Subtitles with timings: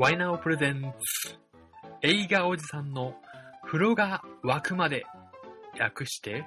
[0.00, 1.36] ワイナオプレゼンツ
[2.00, 3.12] 映画おじさんの
[3.66, 5.04] 風呂が沸くまで
[5.78, 6.46] 略して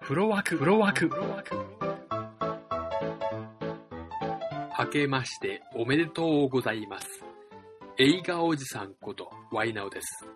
[0.00, 1.10] 風呂沸く風呂沸く。
[4.78, 7.08] 明けましておめでとうございます。
[7.98, 10.28] 映画おじさんことワイナオです。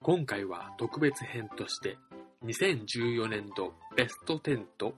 [0.00, 1.98] 今回は特別編として
[2.46, 4.94] 2014年度ベスト10と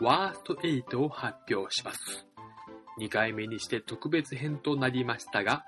[0.00, 2.26] ワースト8を発表します。
[2.98, 5.66] 2回目にして特別編となりましたが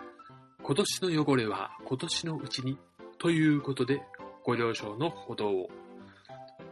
[0.67, 2.77] 今年の汚れは今年のうちに
[3.21, 4.03] ということで
[4.43, 5.71] ご了承のほどを。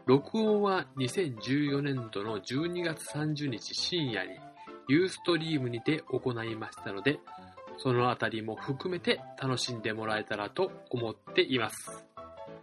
[0.06, 4.30] 録音は2014年度の12月30日深夜に
[4.88, 7.20] ユーストリームにて行いましたので、
[7.78, 12.04] そのあたりも含めて楽しんでもらえたらと思っています。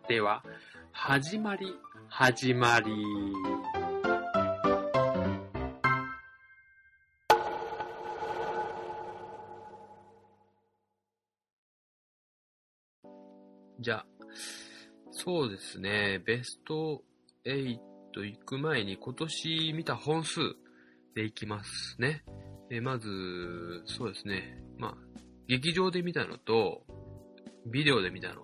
[0.10, 0.44] では、
[0.92, 1.74] 始まり、
[2.10, 2.92] 始まり。
[13.82, 14.06] じゃあ、
[15.10, 17.02] そうですね、ベスト
[17.46, 17.80] 8
[18.14, 20.40] 行く前に今年見た本数
[21.16, 22.24] でいきますね。
[22.70, 23.10] えまず、
[23.86, 24.98] そうですね、まあ、
[25.48, 26.84] 劇場で見たのと、
[27.66, 28.44] ビデオで見たの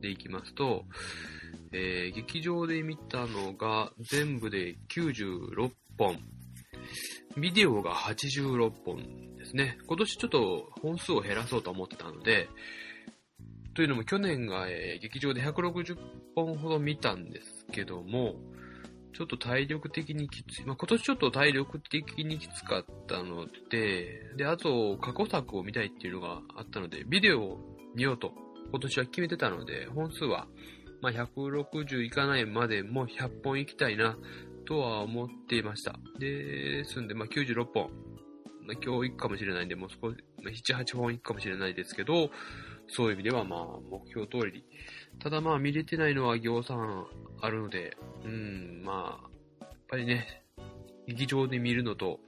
[0.00, 0.86] でいきますと、
[1.70, 6.18] えー、劇場で見たのが全部で96本、
[7.38, 9.78] ビデオが86本ですね。
[9.86, 12.48] 今年ちょっと本数を減らそうと思ってたので、
[13.74, 15.96] というのも去年が、えー、劇場で160
[16.34, 18.34] 本ほど見たんですけども、
[19.14, 20.64] ちょっと体力的にきつい。
[20.64, 27.58] まあ、今年ちょっと体力的にきつかったので、で、あと過去作を見たいっていうのがあったので、ビデオを
[27.94, 28.32] 見ようと
[28.70, 30.46] 今年は決めてたので、本数は、
[31.02, 34.16] まあ、160いかないまでも100本行きたいな
[34.66, 35.94] とは思っていました。
[36.18, 37.90] ですんで、まあ、96本。
[38.80, 42.30] 今日行くかもしれないんで、もう少し、まあ、7、8本行くかもしれないですけど、
[42.88, 44.64] そういう意味ではまあ目標通り。
[45.20, 47.06] ただまあ見れてないのは行さん
[47.40, 49.20] あるので、うん、ま
[49.60, 50.44] あ、やっぱりね、
[51.06, 52.20] 劇場で見るのと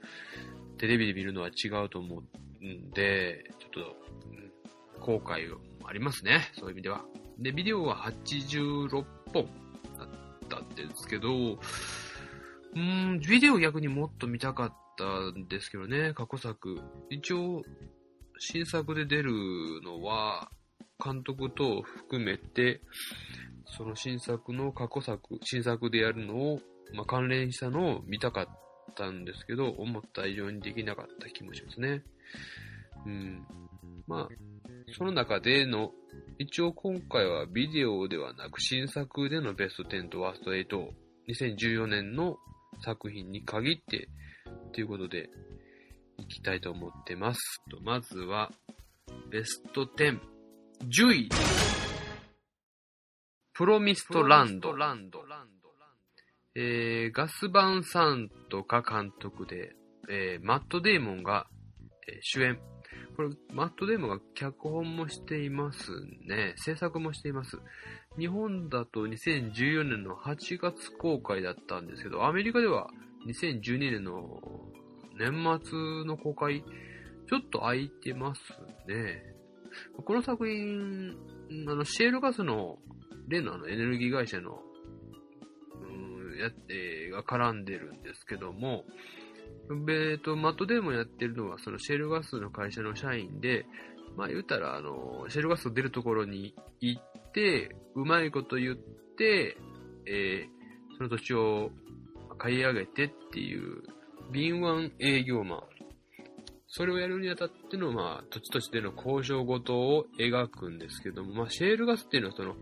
[0.77, 2.23] テレビで見るのは違うと思
[2.61, 3.95] うんで、ちょっと、
[5.07, 6.51] うん、後悔もありますね。
[6.57, 7.05] そういう意味では。
[7.39, 9.45] で、ビデオは86本
[9.97, 10.09] だっ
[10.49, 11.59] たんですけど、
[12.75, 15.03] うん、ビデオ逆にもっと見たかった
[15.37, 16.79] んですけどね、過去作。
[17.09, 17.63] 一応、
[18.39, 19.31] 新作で出る
[19.83, 20.49] のは、
[21.03, 22.81] 監督等含めて、
[23.77, 26.59] その新作の過去作、新作でやるのを、
[26.93, 28.47] まあ、関連したのを見たかっ
[28.95, 32.03] たんですけど、思った以上にできなかった気もしますね。
[33.05, 33.45] うん。
[34.07, 34.29] まあ、
[34.97, 35.91] その中での、
[36.37, 40.93] 一応今回はビデオではなく新作でのベスト10とワースト8を
[41.29, 42.37] 2014年の
[42.83, 44.09] 作品に限って
[44.73, 45.29] ということで
[46.17, 47.61] いきたいと思ってます。
[47.69, 48.51] とまずは、
[49.29, 50.19] ベスト10。
[50.83, 51.29] 10位。
[53.53, 54.75] プロミストランド。
[56.57, 59.75] えー、ガスバンサントが監督で、
[60.09, 61.47] えー、マット・デーモンが、
[62.07, 62.59] えー、主演。
[63.17, 65.91] これ、マット・デーモンが脚本もしています
[66.27, 66.53] ね。
[66.57, 67.59] 制作もしています。
[68.17, 72.89] 日本だと2014年の8月公開だったんですけど、アメリカでは
[73.27, 74.41] 2012年の
[75.17, 76.63] 年末の公開、
[77.27, 78.41] ちょっと空いてます
[78.87, 79.35] ね。
[80.05, 81.15] この作品、
[81.67, 82.77] あの、シェールガスの、
[83.27, 84.59] 例のあのエネルギー会社の、
[85.81, 88.83] うん、やって、が絡んでるんですけども、
[89.89, 93.65] えっと、マットデーモンやってるのは、そのシェールガスの会社の社員で、
[94.15, 99.57] まあ言ったら、あの、シェールガス出るところに行って、うまいこと言って、
[100.05, 101.71] えー、その土地を
[102.37, 103.83] 買い上げてっていう
[104.31, 105.63] 敏腕営業マン。
[106.67, 112.55] それをやるにあたっての、まあ、土地としての交渉ごとを描くんですけども、まあ、シェールガスっていうのはその、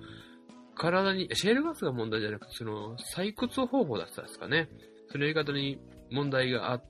[0.75, 4.69] 体に、シェールガスが問題じゃなくて、その、採掘方法だったんですかね。
[5.09, 5.79] そのやり方に
[6.12, 6.84] 問題があっ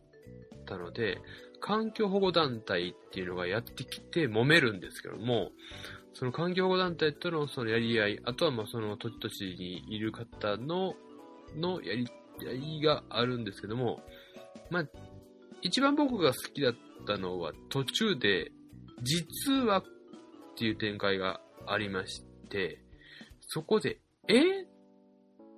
[0.65, 1.21] たので、
[1.59, 5.51] 環境保護団体っていうのがやってきて揉めるんですけども、
[6.13, 10.95] その環境保護団体とのそのやり合い、あとはまあその土地土地にいる方の、
[11.55, 12.07] のやり
[12.45, 14.01] 合いがあるんですけども、
[14.69, 14.85] まあ、
[15.61, 16.75] 一番僕が好きだっ
[17.05, 18.51] たのは途中で、
[19.01, 19.83] 実はっ
[20.57, 22.79] ていう展開がありまして、
[23.41, 24.65] そこで、え？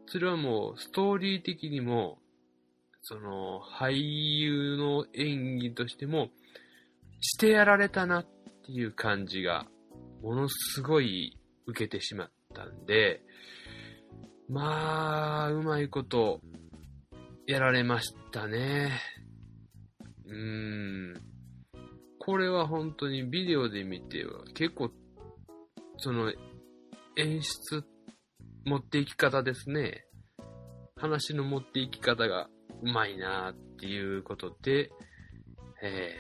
[0.08, 2.20] それはもうストーリー的にも、
[3.02, 6.30] その俳優の演技としても、
[7.22, 8.26] してやられたなっ
[8.66, 9.66] ていう感じが、
[10.22, 13.22] ものすごい受けてしまったんで、
[14.48, 16.40] まあ、うまいこと、
[17.48, 18.92] やられましたね。
[20.26, 20.36] うー
[21.14, 21.22] ん。
[22.18, 24.90] これは本当にビデオで見ては結構、
[25.98, 26.34] その
[27.18, 27.84] 演出、
[28.66, 30.06] 持っていき方ですね。
[30.96, 32.50] 話の持っていき方が
[32.82, 34.90] うまいなっていうことで、
[35.84, 36.16] え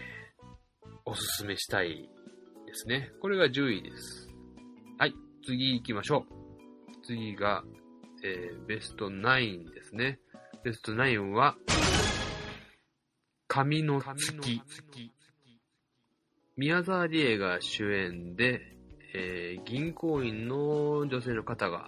[0.83, 2.07] ー、おすすめしたい
[2.67, 3.09] ですね。
[3.19, 4.29] これが10位です。
[4.99, 5.13] はい、
[5.43, 7.05] 次行きましょう。
[7.05, 7.63] 次が、
[8.23, 10.19] えー、ベスト9ですね。
[10.65, 11.55] ベスト9は、
[13.47, 14.63] 髪の月。
[16.57, 18.61] 宮沢りえが主演で、
[19.13, 21.87] えー、銀行員の女性の方が、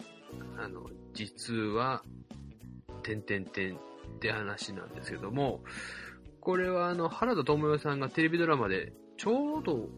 [0.59, 0.85] あの、
[1.15, 2.03] 実は、
[3.01, 3.79] てんてんてんっ
[4.19, 5.63] て話なんですけども、
[6.39, 9.89] これはあの、原田智代さんがテレビドラマで、ちょうど、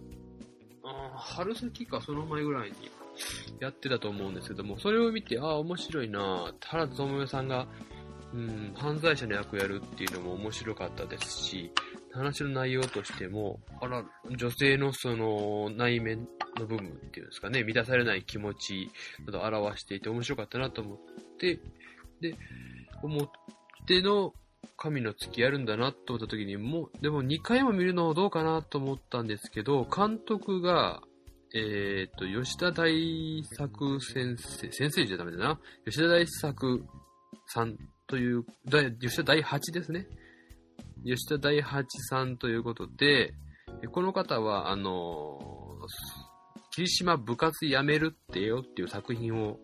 [1.17, 2.75] 春先かその前ぐらいに
[3.59, 7.67] やってたと思うんですけども、それを見て、ああ、面白いな原田智代さんが、
[8.33, 11.71] うん、犯罪者の役をやるっていうのも面白かったですし、
[12.13, 14.03] 話の内容としても、あら、
[14.35, 16.27] 女性のその内面
[16.57, 18.91] の部分っていうんですかね、満たされない気持ち
[19.25, 20.97] など表していて面白かったなと思っ
[21.39, 21.59] て、
[22.21, 22.35] で、
[23.01, 23.29] 思っ
[23.87, 24.33] ての
[24.77, 31.01] 神の月やるんだなと思った時にもう、でも2回も見るのどうかなと思ったんですけど、監督が、
[31.53, 35.59] えっ、ー、と、吉田大作先生、先生じゃダメだな。
[35.85, 36.85] 吉田大作
[37.47, 37.75] さん
[38.09, 38.43] という、
[38.99, 40.07] 吉田大八ですね。
[41.05, 43.33] 吉田大八さんということで、
[43.91, 45.39] この方は、あの、
[46.71, 49.59] 霧島部活やめるってよっていう作品を、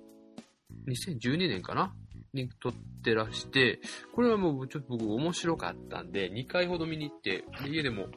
[0.87, 1.93] 2012年かな？
[2.33, 3.79] に撮ってらして、
[4.13, 8.07] これはもうちょっと僕面白かったんで、2回ほど見に行って、家でも、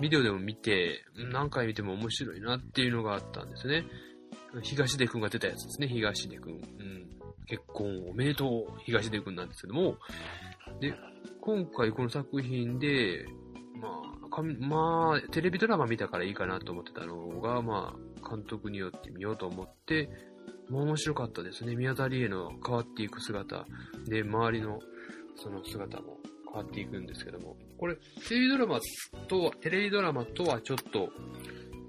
[0.00, 3.84] ビデオでも見て、何回見ても面白いなっていうのがあったんですね。
[4.62, 6.52] 東出くんが出たやつですね、東出くん。
[6.54, 7.19] うん。
[7.50, 9.96] 結婚おめでとう、東出くんなんですけども、
[10.80, 10.94] で、
[11.40, 13.26] 今回この作品で、
[13.80, 13.88] ま
[14.24, 20.08] あ、かまあ、テレビドラマ見たからいいかなと思ってたのが、まあ、監督によって見ようと思って、
[20.68, 21.74] もう面白かったですね。
[21.74, 23.66] 宮沢りえの変わっていく姿、
[24.06, 24.78] で、周りの
[25.34, 27.96] その姿も変わっていくんですけども、これ、
[28.28, 28.78] テレビドラマ
[29.26, 31.10] とは、テレビドラマとはちょっと、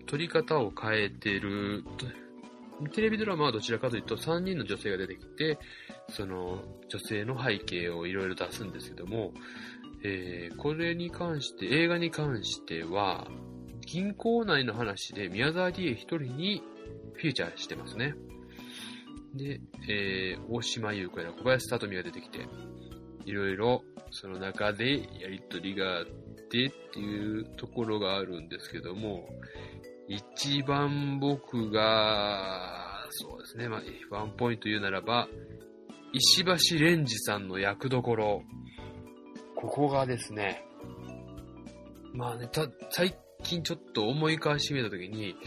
[0.07, 1.83] 撮り方を変えてる、
[2.89, 5.59] テレビドラマはどちらかというと3人の女性が出てきて、
[6.09, 9.31] その女性の背景をいろいろ出すんですけども、
[10.03, 13.27] えー、これに関して、映画に関しては、
[13.85, 16.63] 銀行内の話で宮沢りえ一人に
[17.13, 18.15] フィーチャーしてますね。
[19.35, 22.47] で、えー、大島優子や小林聡美が出てきて、
[23.25, 29.29] いろいろその中でやりとりがあってっていうところがあるんですけども、
[30.11, 33.81] 一番僕が、そうですね、まあ、
[34.13, 35.29] ワンポイント言うならば、
[36.11, 38.43] 石橋蓮司さんの役どころ。
[39.55, 40.65] ここがですね、
[42.13, 45.37] まあね、た、最近ちょっと思い返してみたときに、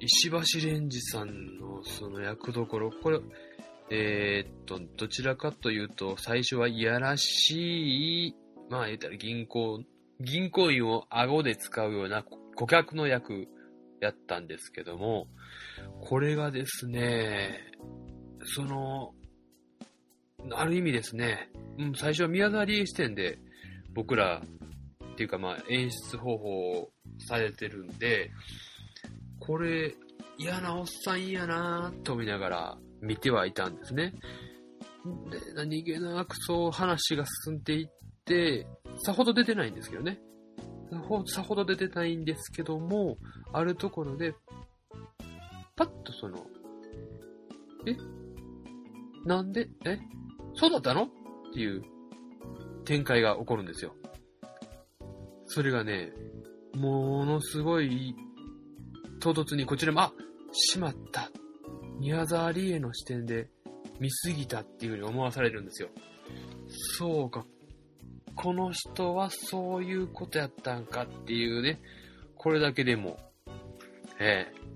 [0.00, 3.20] 石橋蓮司さんのその役どころ、これ、
[3.88, 8.36] えー、っと、どちらかというと、最初はいやらしい、
[8.68, 9.84] まあ言ったら銀行、
[10.20, 12.24] 銀行員を顎で使うような
[12.56, 13.48] 顧客の役
[14.00, 15.28] やったんですけども、
[16.00, 17.60] これがですね、
[18.44, 19.14] その、
[20.52, 23.38] ある意味ですね、うん、最初は宮沢りえ視点で
[23.92, 24.42] 僕ら
[25.12, 26.90] っていうかまあ演出方法を
[27.26, 28.30] されてるんで、
[29.40, 29.94] これ
[30.38, 34.12] 嫌なおっさん嫌なと思いながら見てはいたんですね。
[35.30, 37.88] で、何気なくそう話が進んでいっ
[38.24, 38.66] て、
[39.04, 40.18] さほど出てないんですけどね。
[41.26, 43.16] さほど出てないんですけども、
[43.52, 44.34] あるところで、
[45.74, 46.46] パッとその、
[47.86, 47.96] え？
[49.24, 49.68] なんで？
[49.84, 49.98] え？
[50.54, 51.04] そうだったの？
[51.04, 51.08] っ
[51.52, 51.82] ていう
[52.84, 53.94] 展開が起こるんですよ。
[55.46, 56.12] それがね、
[56.74, 58.14] ものすごい
[59.20, 60.12] 唐突にこちらも、あ、
[60.52, 61.30] しまった。
[61.98, 63.48] 宮沢りえの視点で
[64.00, 65.88] 見すぎたっていう風に思わされるんですよ。
[66.68, 67.46] そうか。
[68.36, 71.80] この人はそういうことやったんかっていうね、
[72.36, 73.18] これだけでも、
[74.20, 74.66] ええ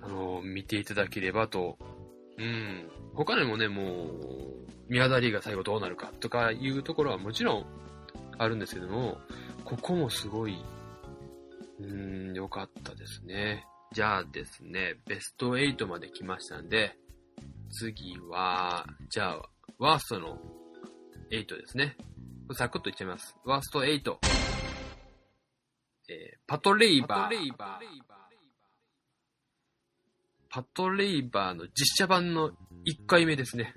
[0.00, 1.78] あの、見ていただければと、
[2.38, 2.88] うん。
[3.14, 7.66] 他にもね、もう、宮沢りえが最後どうなるかとかいうところはもちろん
[8.38, 9.18] あるんですけども、
[9.64, 10.56] ここもすごい、
[11.80, 13.66] うーん、良かったですね。
[13.92, 16.96] じゃあですね、ベスト8まで来ましたんで、
[17.70, 19.42] 次は、じゃあ、
[19.78, 20.38] ワーストの
[21.30, 21.96] 8ですね。
[22.52, 23.36] サクッといっちゃいます。
[23.44, 24.16] ワースト8。
[26.08, 27.08] えー、パトレイバー。
[27.08, 28.08] パトレイバー。
[30.50, 32.54] パトレイバーの実写版の1
[33.06, 33.74] 回目ですね。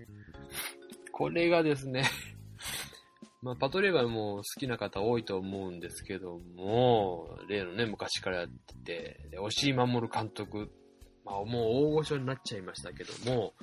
[1.12, 2.06] これがですね
[3.44, 10.72] まあ、パトレイバーも好きな方多いと思うんですけども、例のね、昔からやってて、押井守監督、
[11.26, 13.56] まあ、もう大御所になっちゃいましたけども、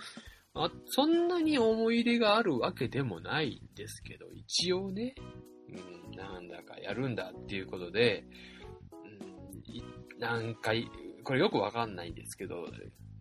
[0.55, 5.15] あそんなに思い入れがあるわけでもないんですけど、一応ね、
[5.69, 8.25] うん、なんだかやるんだっていうことで、
[8.93, 9.07] う
[10.17, 10.91] ん、何回、
[11.25, 12.67] これよくわかんないんですけど、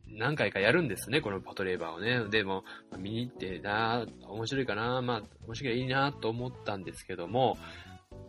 [0.10, 2.30] 何回かやるんですね、このパトレーバーをね。
[2.30, 2.64] でも、
[2.98, 7.58] 見に行ってな、面白いかな、まあ、面白いいいなと思ったんですけども、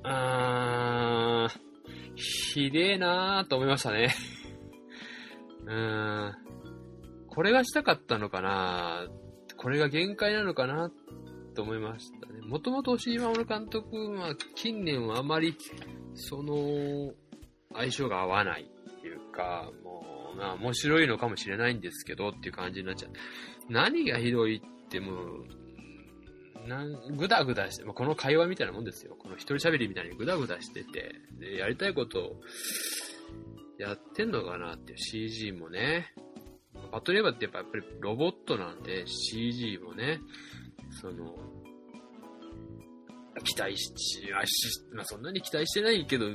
[0.02, 1.68] あー、
[2.16, 4.14] ひでえなーと思いましたね。
[5.64, 6.34] うーん。
[7.38, 9.06] これがしたかったのかな
[9.56, 10.90] これが限界なのかな
[11.54, 12.40] と思いましたね。
[12.44, 15.56] もともと押井守監督は近年はあまり、
[16.14, 17.12] その、
[17.72, 23.12] 相性が合わないっていうか、もう、まあ面白いのかもしれないんですけどっていう感じになっちゃう。
[23.68, 25.12] 何がひどいっても
[26.64, 29.14] う、なんぐだぐだして、まあ、この会話みたいなもんですよ。
[29.16, 32.40] この一人喋りみたいにぐだぐだしてて、で、やりたいことを
[33.78, 36.12] やってんのかなっていう CG もね、
[36.90, 40.20] パトレーバーってやっぱりロボットなんで CG もね、
[41.00, 41.34] その、
[43.44, 44.32] 期待し、し
[44.92, 46.26] まあ、そんなに期待してないけど、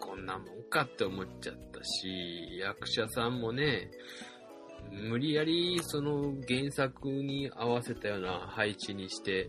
[0.00, 3.90] こんなもんかって思っちゃったし、役者さんもね、
[4.90, 9.48] 無理やりその原作に合わせたような配置にして、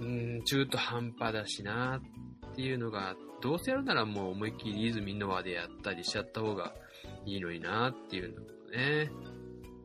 [0.00, 2.00] うん、中途半端だしな
[2.52, 6.74] っていうのが、どうせやるならもう思いっきりイズミンノワでやったりしちゃった方が
[7.24, 9.10] いいのになっていうのね。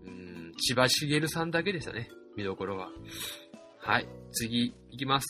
[0.06, 2.90] うん、千葉茂さんだけでしたね、見どころは。
[3.80, 5.28] はい、次、いきます。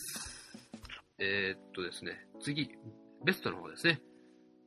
[1.20, 2.70] えー、っとですね、次、
[3.24, 4.02] ベストの方ですね。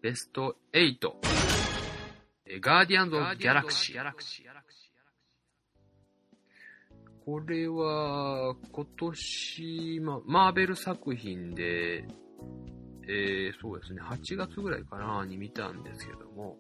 [0.02, 0.99] ベスト8。
[2.61, 3.97] ガーディアンズ・オブ・ギャラクシー。
[7.26, 12.07] これは、今年、ま、マーベル作品で、
[13.09, 16.57] えー、そうですね、8月ぐらいかな、に見たんですけども、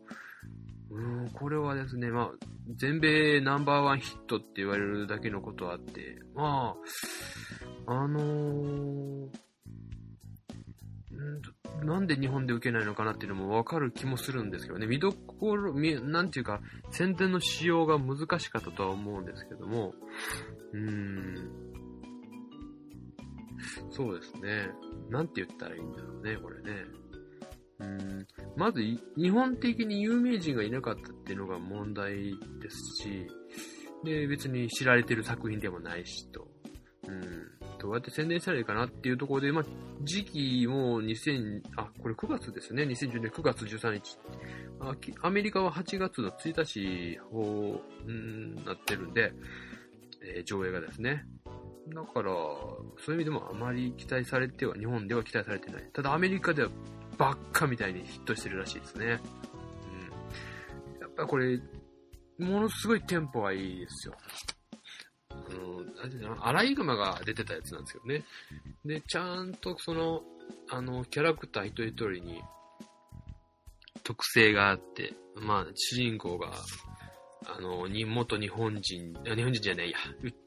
[0.90, 2.30] うん、これはですね、まあ、
[2.76, 6.74] 全米ナンバーワンヒットって言われるだけのことあって、ま
[7.86, 9.28] あ、あのー、
[11.84, 19.92] なんで日本で受けないのかなっていうのもわかる気もするんですけどね、見どころ、なんていうか、宣伝の仕様が難しかったとは思うんですけども、
[20.72, 21.50] うん、
[23.90, 24.70] そうですね。
[25.10, 26.84] なんて言ったらいいんだろうね、これね。
[28.56, 28.80] まず、
[29.16, 33.26] 日本的に有名人がいなかったっていうのが問題ですし、
[34.04, 36.48] で、別に知られてる作品でもないしと。
[37.06, 37.22] うん、
[37.78, 39.64] どうやって宣伝したらいいかなっていうところで、まあ、
[40.02, 42.82] 時期も2000、あ、これ9月ですね。
[42.84, 44.18] 2010年9月13日。
[45.22, 49.32] アメリカは8月の1日を、うん、なってるんで、
[50.22, 51.24] えー、上映がですね。
[51.94, 52.76] だから、そ
[53.08, 55.88] ういう意味でもあまり期待されては、日本では期待されてない。
[55.92, 56.70] ただアメリカでは
[57.18, 59.06] ばっかみたいにヒットしてるらしいですね。
[59.06, 61.00] うん。
[61.00, 61.58] やっぱこれ、
[62.38, 64.14] ものすごいテンポがいいですよ。
[65.30, 68.24] あの、アライグマが出てたやつなんですけどね。
[68.84, 70.22] で、ちゃんとその、
[70.70, 72.42] あの、キャラクター一人一人に
[74.02, 76.52] 特性があって、まあ、主人公が、
[77.46, 79.98] あの、に、元日本人、日本人じゃないや、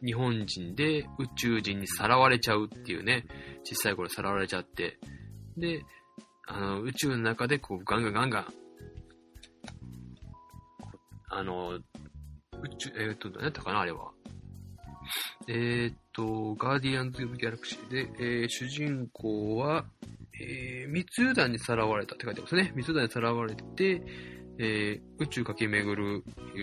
[0.04, 3.26] 日本人で宇宙人にさらわれちゃうっていうね、
[3.64, 5.00] 小さい頃さらわれちゃって、
[5.58, 5.84] で、
[6.52, 8.46] あの、宇宙の中でこう、ガンガンガンガン、
[11.30, 11.82] あの、宇
[12.78, 14.12] 宙、えっ、と、何やったかな、あれは。
[15.48, 19.86] えっ、と、ガーディアンズ・オブ・ギャラクシーで、えー、主人公は、
[20.42, 22.72] えー、密輸団にさらわれたって書いてますね。
[22.76, 24.02] 密輸団にさらわれて、
[24.58, 26.24] えー、宇宙駆け巡る、
[26.56, 26.60] え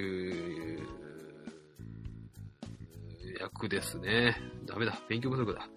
[3.39, 4.37] ー、役ですね。
[4.67, 5.01] ダメだ。
[5.09, 5.69] 勉強不足だ。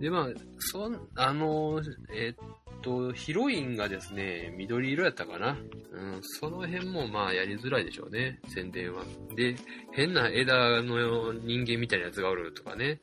[0.00, 0.28] で、まあ、
[0.58, 1.80] そん、あの、
[2.12, 2.36] えー、っ
[2.82, 5.56] と、ヒロインがですね、緑色やったかな。
[5.92, 9.02] うん、その辺もまあやりづらいでしょうね、宣伝は。
[9.34, 9.56] で、
[9.92, 13.00] 変な枝の人間みたいなやつがおるとかね。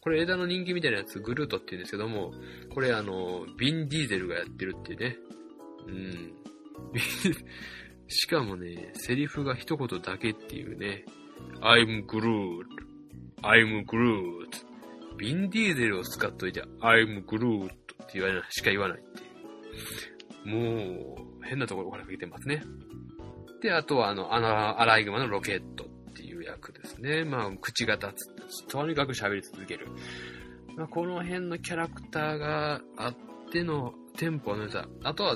[0.00, 2.32] これ枝の人間みたいなやつ、グルートって言うんですけども、
[2.72, 5.16] これあの、ビン・ディーゼルがやってるっていうね。
[5.88, 6.32] うん。
[8.08, 11.04] しかもね、セリフが一言だけっていうね。
[11.60, 12.66] I'm Groot.
[13.42, 14.48] I'm Groot.
[15.16, 17.70] ビン・ディーゼルを使っといて、I'm Groot
[18.06, 19.22] って言わない、しか言わないって
[20.48, 20.56] いう。
[20.56, 22.62] もう、変なところからかけてますね。
[23.60, 27.24] で、あとは、あの、あの、アライグマのロケットっていう役ですね。
[27.24, 28.66] まあ、口が立つ。
[28.68, 29.88] とにかく喋り続ける。
[30.76, 33.14] まあ、この辺のキャラクターがあっ
[33.50, 34.86] てのテンポの良さ。
[35.02, 35.34] あとは、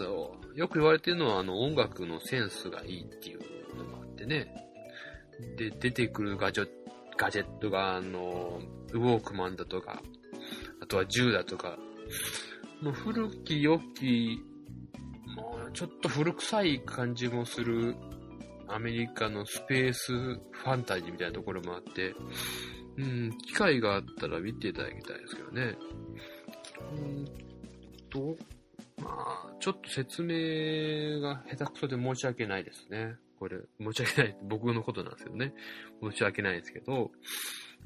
[0.54, 3.40] よく言われてるのは、あの、音楽のセンスがいいっていう
[3.76, 4.54] のもあってね。
[5.56, 6.68] で、出てくるガジェ
[7.16, 8.60] ガジェットが、あの、
[8.92, 10.02] ウォークマンだとか、
[10.82, 11.78] あとは銃だとか、
[12.82, 14.42] もう古き良き
[15.36, 17.96] もうちょっと古臭い感じもする
[18.68, 22.14] アメリカのスペースファンタジーみたいなところもあって、
[22.96, 25.76] うん、機会があったら見ていただきたいですけどね。
[26.92, 27.50] うん
[28.10, 28.36] と、
[28.98, 33.14] まあ、ちょっと説明が下手くそで申し訳ないですね。
[33.38, 34.36] これ、申し訳ない。
[34.42, 35.54] 僕のことなんですけどね。
[36.02, 37.10] 申し訳ないですけど、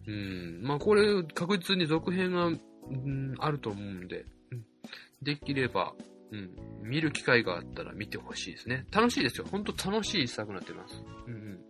[0.07, 4.25] うん、まあこれ確実に続編が、うん、あると思うんで、
[5.23, 5.95] できれば、
[6.33, 6.51] うん、
[6.83, 8.87] 見る機会があったら見てほしいですね。
[8.91, 9.47] 楽しいですよ。
[9.51, 11.03] ほんと楽しい作になってます。
[11.27, 11.61] うん、うん、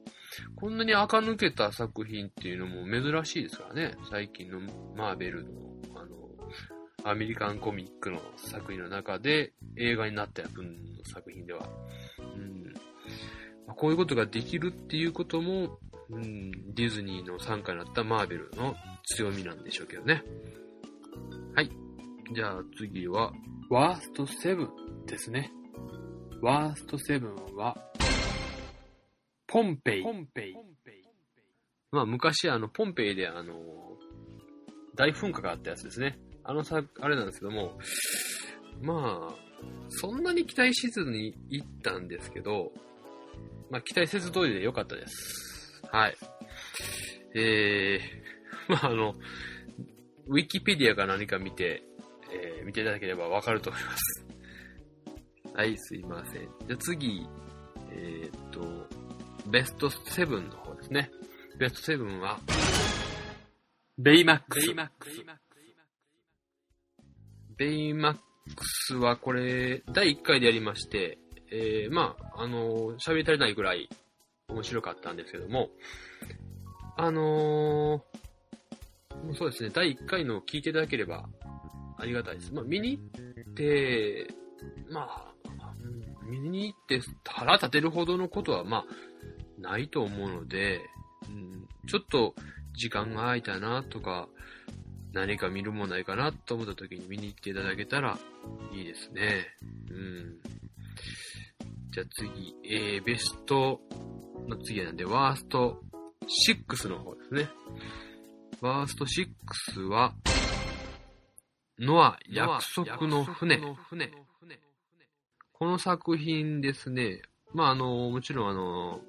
[0.56, 3.94] こんなに垢抜けた作品っていうのも珍しいですからね。
[4.10, 4.60] 最近の
[4.96, 5.50] マーベルの、
[5.96, 10.64] あの、アメリカンコミックの作品の中で映画になった分
[10.96, 11.68] の作品では。
[12.18, 12.74] うん、
[13.76, 15.78] こういうことができるっていうことも、
[16.10, 18.74] うん、ディズニーの参加になったマーベルの
[19.04, 20.22] 強みなんでしょうけどね。
[21.54, 21.70] はい。
[22.34, 23.32] じゃあ次は、
[23.70, 25.52] ワースト7ですね。
[26.42, 27.76] ワースト7は、
[29.46, 30.02] ポンペイ。
[30.02, 30.54] ポンペイ。
[31.92, 33.54] まあ昔あの、ポンペイであの、
[34.96, 36.18] 大噴火があったやつですね。
[36.42, 37.78] あのさ、あれなんですけども、
[38.82, 39.34] まあ、
[39.90, 42.72] そんなに期待しずに行ったんですけど、
[43.70, 45.80] まあ期待せず通りで良かったです。
[45.92, 46.16] はい。
[47.36, 49.14] えー、 まああの、
[50.26, 51.84] ウィキペディアか何か見て、
[52.34, 54.26] えー、見ていただければわかると思います。
[55.54, 56.48] はい、すいません。
[56.66, 57.26] じゃ次、
[57.90, 58.88] えー、っと、
[59.48, 61.10] ベスト7の方ですね。
[61.58, 62.40] ベスト7は、
[63.98, 64.66] ベイマックス。
[64.66, 65.24] ベイマックス。
[67.56, 68.20] ベイマック
[68.66, 71.18] スはこれ、第1回でやりまして、
[71.50, 73.88] えー、まあ、あの、喋り足りないぐらい
[74.48, 75.70] 面白かったんですけども、
[76.96, 81.28] あのー、そうですね、第1回の聞いていただければ
[81.96, 82.52] ありがたいです。
[82.52, 84.26] まあ、見に行って、
[84.90, 85.34] まあ、
[86.26, 88.84] 見に行って腹立てるほどのことは、まあ、
[89.60, 90.80] ないと思うので、
[91.28, 92.34] うん、ちょっと
[92.76, 94.28] 時間が空いたなとか、
[95.12, 98.18] 何か見るもんないかなと思った時に見に行っていただけたら
[98.72, 99.46] いいですね。
[99.90, 100.40] うん。
[101.92, 103.80] じゃあ次、えー、ベスト
[104.48, 105.80] の次なんで、ワースト
[106.24, 107.48] 6の方ですね。
[108.60, 110.14] ワースト6は、
[111.78, 113.60] ノア約束の船。
[115.52, 119.00] この作品ですね、まあ、あの、もちろんあの、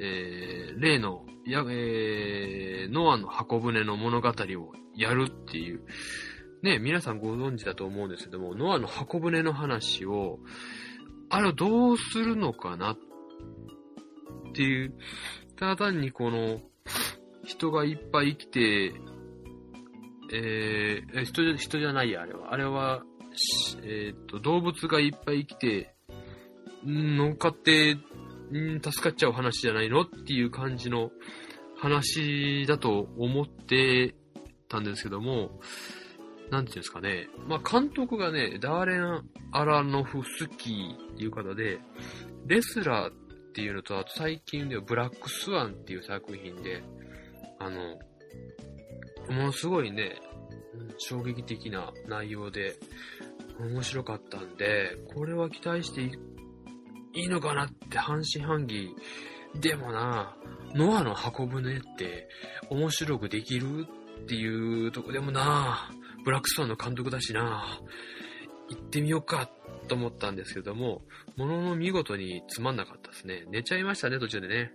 [0.00, 5.82] えー、例の、や、えー、ノアの箱舟の物語をやるっていう、
[6.62, 10.38] ね、皆さんご存知だと思うんですけども、ノアの箱舟の話を、
[11.28, 12.98] あれをどうするのかなっ
[14.54, 14.94] ていう、
[15.56, 16.60] ただ単にこの、
[17.44, 18.92] 人がいっぱい来て、
[20.32, 22.52] えー、人じゃ、人じゃないや、あれは。
[22.52, 23.02] あれは、
[23.82, 25.94] えっ、と、動物がいっぱい来て、
[26.84, 31.10] 乗っかって、ん助かっちゃう話じゃないのっていう感じの
[31.76, 34.14] 話だと思って
[34.68, 35.60] たんですけども、
[36.50, 37.28] なんていうんですかね。
[37.46, 41.78] まあ、監督がね、ダーレン・アラノフスキーっていう方で、
[42.46, 43.12] レスラーっ
[43.52, 46.82] ていうのと、あと最近ではブラックスワンっていう作品で、
[47.58, 47.98] あの、
[49.30, 50.20] ものすごいね、
[50.98, 52.76] 衝撃的な内容で
[53.58, 58.94] 面白かったんで、これは期待していいのかなって半信半疑。
[59.54, 60.36] でもな、
[60.74, 62.28] ノアの箱舟って
[62.70, 63.86] 面白くできる
[64.22, 65.90] っていうとこでもな、
[66.24, 67.80] ブラックスワンの監督だしな、
[68.68, 69.50] 行ってみようか
[69.88, 71.02] と思ったんですけども、
[71.36, 73.44] ものの見事につまんなかったですね。
[73.48, 74.72] 寝ちゃいましたね、途中でね。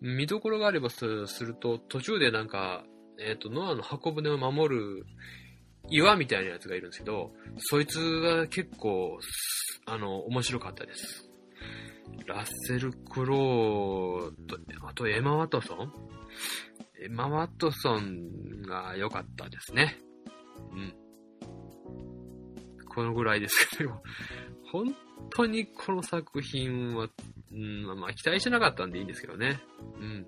[0.00, 2.84] 見どころがあればすると、途中でなんか、
[3.20, 5.06] えっ、ー、と、ノアの箱舟を守る
[5.88, 9.18] 岩みたいなやつがいるんですけど、そいつが結構、
[9.86, 11.30] あの、面白かったです。
[12.26, 15.92] ラッセル・クローと、あとエマ・ワトソン？
[17.02, 19.98] エマ・ワトソンが良かったですね。
[20.72, 20.94] うん。
[22.88, 24.02] このぐらいですけど、
[24.70, 24.94] 本
[25.34, 27.08] 当にこの作品は、
[27.52, 29.60] うん、まあ期待してなかったんでいいんですけどね。
[29.98, 30.26] うん。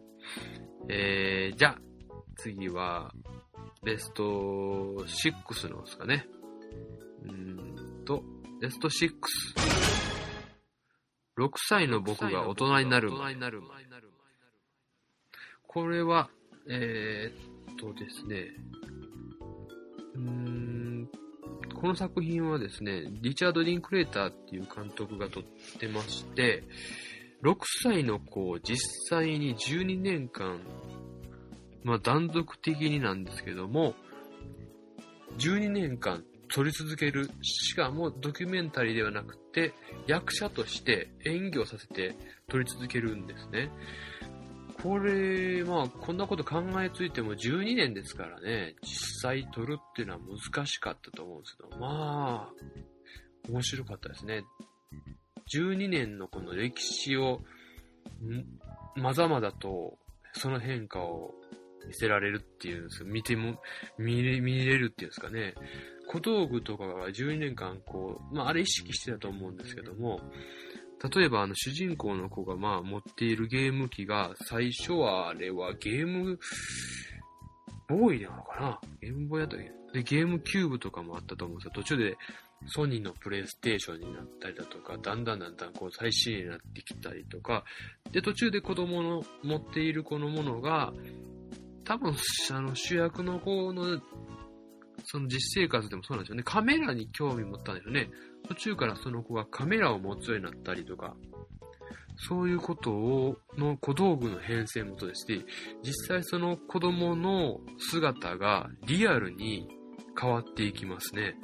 [0.89, 1.79] えー、じゃあ、
[2.37, 3.13] 次は、
[3.83, 6.27] ベスト6のですかね。
[7.25, 8.23] うんと、
[8.61, 9.11] ベスト6。
[11.39, 13.11] 6歳の僕が大人になる。
[15.67, 16.31] これは、
[16.69, 18.49] えー、っとですね、
[20.15, 21.09] うーん、
[21.75, 25.43] この作品はですね、リチャード・リンクレーターっていう監督が撮っ
[25.79, 26.63] てまして、
[27.43, 28.77] 6歳の子を実
[29.09, 30.61] 際に12年間
[31.85, 33.95] まあ断続的になんですけども、
[35.39, 39.73] 12年間撮り続ける、しかもドキュメンタリーではなくて
[40.07, 42.15] 役者として演技をさせて
[42.49, 43.71] 撮り続けるんですね。
[44.83, 54.45] これ、まあ、こんなこと考えついても12年ですからね、実際撮るっていうのは難しかったと思うんですけど、まあ、面白かったですね。
[55.55, 57.43] 12年のこの歴史を、
[58.97, 59.99] まざまざと
[60.33, 61.35] その変化を
[61.87, 63.61] 見せられるっていうんです見ても、
[63.99, 65.55] 見れ、見れるっていうんですかね？
[66.09, 70.21] 小道具とかが12年間こう、まああれ意識してたと思うんですけども、
[71.15, 76.39] 例えばあの主人公の子がまあ持っているゲーム機が最初はあれはゲーム
[77.89, 78.81] ボーイなのかな？
[79.01, 79.73] ゲームボーイだったっけ？
[80.01, 81.73] で、ゲームキューブとかもあったと思うんですよ。
[81.75, 82.17] 途中で
[82.67, 87.65] ソニーのプレイステーションになったりだとか、だんだんだんだんこう最新になってきたりとか、
[88.13, 90.93] で、途中で子供の持っているこのものが、
[91.85, 92.15] 多分、
[92.51, 94.01] あの主役の子の、
[95.05, 96.43] その実生活でもそうなんですよね。
[96.45, 98.11] カメラに興味持ったんですよね。
[98.49, 101.17] 途中からその子がカメラを持つようになったりとか、
[102.17, 105.45] そういうことを、の小道具の変遷もとでし、
[105.83, 109.69] 実際その子供の姿がリアルに
[110.21, 111.35] 変わっていきますね。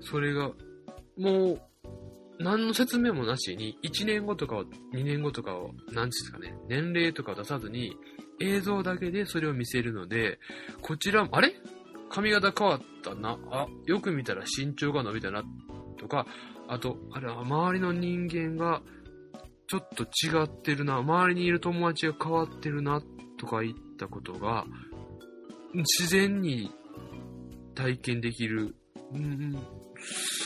[0.00, 0.50] それが、
[1.16, 1.62] もう、
[2.38, 4.56] 何の説明もなしに、1年後とか
[4.92, 7.96] 2年後とかを、何ですかね、年齢とかを出さずに、
[8.40, 10.38] 映像だけでそれを見せるので、
[10.82, 11.54] こちらも、あれ？
[12.10, 13.38] 髪型変わったな。
[13.50, 15.42] あ、よく見たら身長が伸びたな。
[15.98, 16.26] とか、
[16.68, 18.82] あと、あれ、周りの人間が
[19.66, 20.98] ちょっと違ってるな。
[20.98, 23.02] 周りにいる友達が変わってるな。
[23.36, 24.64] とか言ったことが、
[25.74, 26.70] 自然に
[27.74, 28.76] 体験できる。
[29.12, 29.58] うん、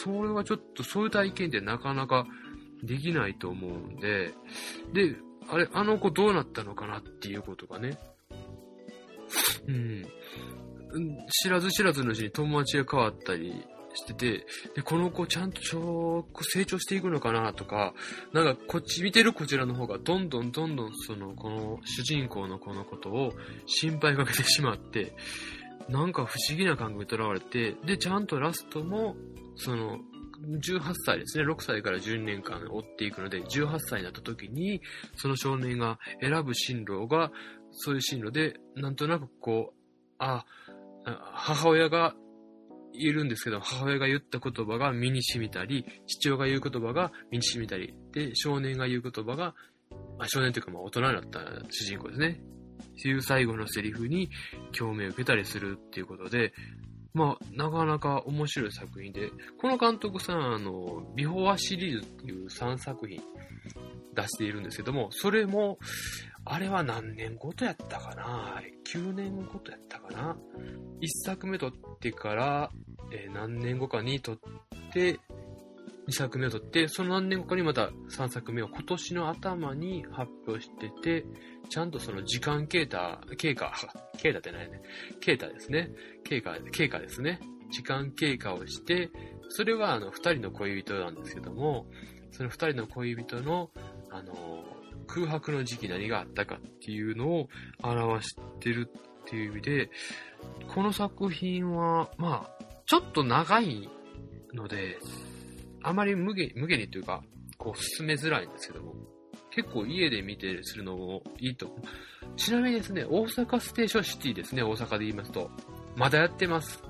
[0.02, 2.26] それはちょっと、そういう体験ってなかなか
[2.82, 4.32] できないと思うんで、
[4.94, 5.16] で、
[5.50, 7.98] あれ、あの子どうなったのかなっていうことがね。
[9.66, 10.06] うん。
[11.42, 17.94] 知らず知らずのうちに友達が変わったりしてて、で、この子ちゃんとちょ成長していくのかなとか、
[18.32, 23.32] なんかこっち見てるこちらの方がどんどんどんどんその、この主人公の子のことを
[23.66, 25.14] 心配かけてしまって、
[25.88, 29.16] なんか不思議な感覚にとらわれて、で、ちゃんとラストも、
[29.56, 29.98] その、
[30.46, 34.80] 18歳ですね、6歳から12年間追っていくので、18歳になった時に、
[35.16, 37.32] その少年が選ぶ進路が、
[37.70, 39.78] そういう進路で、なんとなくこう、
[40.18, 40.44] あ、
[41.04, 42.14] 母親が
[42.92, 49.54] いるんですけど、母親が言った言葉が身に染みたり、父親が言う言葉が身に染みたり、で、少年が言う言葉が、
[50.18, 52.40] あ少年というかまあ大人になった主人公ですね。
[52.98, 54.28] っていう最後のセリフに
[54.76, 56.52] 共鳴を受けたりするっていうことで、
[57.14, 63.20] まあ、なかなか面白い作品で、この監督さん、あの、ビフォアシリーズっていう3作品
[64.14, 65.78] 出しているんですけども、それも、
[66.44, 68.56] あれは何年ごとやったかな？
[68.56, 70.36] あれ、9年ごとやったかな
[71.00, 72.70] ?1 作目撮ってから、
[73.12, 74.38] えー、何年後かに撮っ
[74.92, 75.18] て、
[76.08, 81.26] 2作目を撮って、その何年後かにまた3作目を今年の頭に発表してて、
[81.68, 83.72] ちゃんとその時間経過、経過、
[84.16, 84.80] 経過ってないね。
[85.20, 85.90] 経過ですね。
[86.24, 87.40] 経過、経過ですね。
[87.70, 89.10] 時間経過をして、
[89.50, 91.86] それはあの、二人の恋人なんですけども、
[92.30, 93.70] その二人の恋人の、
[94.10, 94.64] あの、
[95.06, 97.48] 空白の時期何があったかっていうのを
[97.82, 99.90] 表してるっていう意味で、
[100.68, 103.90] この作品は、まあ、ちょっと長い
[104.54, 104.98] ので、
[105.82, 107.22] あまり無限無限にというか、
[107.56, 108.94] こう進めづらいんですけども、
[109.50, 111.74] 結構家で見てするのもいいと。
[112.36, 115.50] ちなみにですね、大阪ステーションシティですね、大阪で言いますと。
[115.96, 116.82] まだやってます。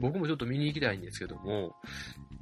[0.00, 1.76] 僕もちょっと見に行きたいんですけども、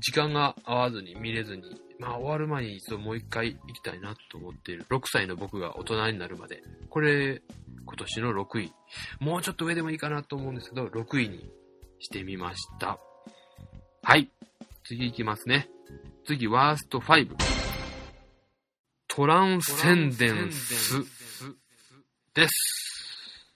[0.01, 1.63] 時間が合わずに見れずに、
[1.99, 4.85] まあ終わる前に一度もう一回行きたいなと思っている。
[4.89, 6.63] 6歳の僕が大人になるまで。
[6.89, 7.43] これ、
[7.85, 8.73] 今年の6位。
[9.19, 11.51] もうちょっと上でもいいかなと思うんですけど、6位に
[11.99, 13.01] してみました。
[14.03, 14.31] はい。
[14.89, 15.69] 次行きますね。
[16.25, 17.37] 次、ワースト5。
[19.07, 21.05] トランセンデンス
[22.33, 23.53] です。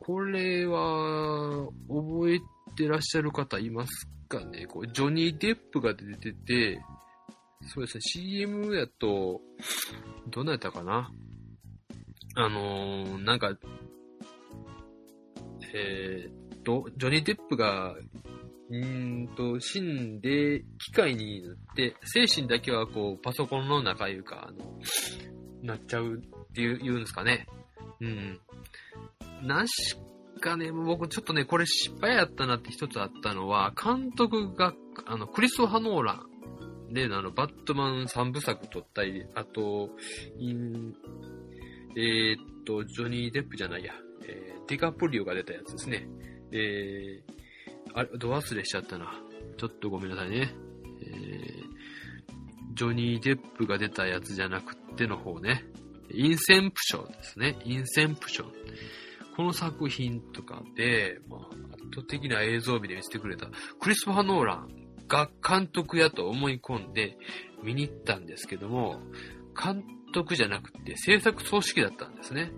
[0.00, 2.40] これは、覚え
[2.76, 4.66] てらっしゃる方いますかね？
[4.66, 6.78] こうジョニー・デップが出てて、
[7.62, 9.40] そうですね、CM やと、
[10.28, 11.10] どなやったかな？
[12.34, 13.56] あのー、なんか、
[15.72, 17.96] えー、と、ジョニー・デップが
[18.70, 24.80] うんと、死んで、機械になって、精神だけはこう、パソコンの中いうか、あの、
[25.62, 27.46] なっちゃうっていう、言うんですかね。
[28.00, 28.40] うん。
[29.42, 29.96] なし
[30.40, 34.74] かね、僕ちょっとね、これ失敗やったなって一つあったのは、監督が、
[35.06, 36.22] あの、クリストハ・ノーラ
[36.90, 39.90] ンで、あの、バットマン3部作撮ったり、あと、
[40.38, 40.94] イン、
[41.96, 43.92] えー、っと、ジョニー・デップじゃないや、
[44.26, 46.08] えー、ディカプリオが出たやつですね。
[46.52, 47.43] えー、
[47.94, 49.14] あれ、ド忘れしちゃったな。
[49.56, 50.54] ちょっとごめんなさいね。
[51.00, 51.74] えー
[52.74, 55.64] ジョニー・デップが出たやつじゃなくっての方ね。
[56.10, 57.56] インセンプションですね。
[57.64, 58.52] インセンプション。
[59.36, 61.40] この作品とかで、まあ、
[61.74, 63.48] 圧倒的な映像美で見せてくれた、
[63.80, 64.68] クリストファー・ノーラン
[65.06, 67.16] が監督やと思い込んで
[67.62, 69.00] 見に行ったんですけども、
[69.60, 72.52] 監督じゃなくて制作組織だったんですね。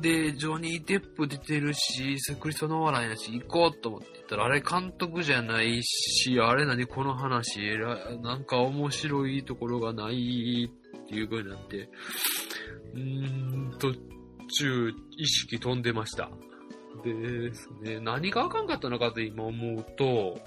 [0.00, 7.60] で、ジョニー・デップ出てるし、クリストノーランやし、行こうと思ってったら、あれ監督じゃないし、あれ何この話、
[8.22, 11.88] なんか面白いところがないっていう風になって、
[12.94, 13.94] うーん、途
[14.48, 16.30] 中、意識飛んでました。
[17.02, 20.38] ですね、何があかんかったのかと今思うと、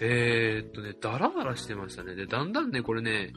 [0.00, 2.14] えー、っとね、ダラダラしてましたね。
[2.14, 3.32] で、だんだんね、これね、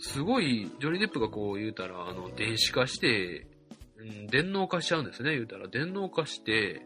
[0.00, 3.46] すごい、ジョニー・デップがこう言うたら、あの、電子化して、
[3.98, 5.68] うん、電脳化しちゃうんですね、言うたら。
[5.68, 6.82] 電脳化して、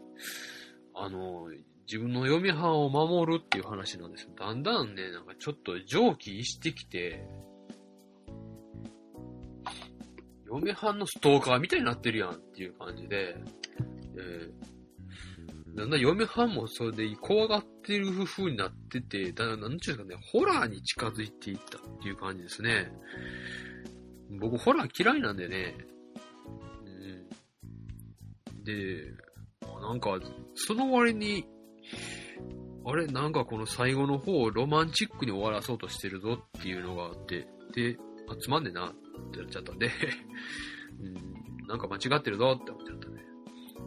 [0.95, 1.47] あの、
[1.85, 4.29] 自分の嫁はんを守るっていう話なんですよ。
[4.37, 7.25] だんだんね、なんかちょっと蒸気してきて、
[10.45, 13.35] 嫁はんのストーカーみたいになってるやんっていう感じで、
[14.17, 22.91] えー、だんだん嫁はんもそれで怖がってる風になってて、だんだん、なんちゅうんすかね、ホラーに近づいていったっていう感じですね。
[24.39, 25.75] 僕、ホラー嫌いなんでね、
[28.63, 29.11] で、
[29.81, 30.19] なんか、
[30.55, 31.45] その割に、
[32.85, 39.89] あれなんかこの最後の方、ロマンチックに終わらそうとしてるぞっていうのがあって、で、あ、つまんねえなってなっちゃったんで
[41.01, 43.25] うん、なんか間違ってるぞって思っちゃったね。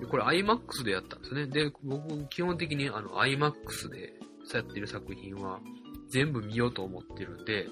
[0.00, 1.46] で、これ IMAX でやったんですね。
[1.46, 4.18] で、僕、基本的にあの IMAX で
[4.52, 5.60] やってる作品は
[6.08, 7.68] 全部見ようと思ってるんで、